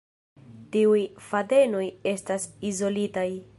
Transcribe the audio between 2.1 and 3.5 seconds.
estas izolitaj.